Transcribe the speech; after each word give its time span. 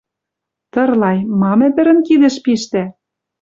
Тырлай, 0.71 1.17
мам 1.41 1.59
ӹдӹрӹн 1.67 1.99
кидӹш 2.07 2.35
пиштӓ? 2.43 2.83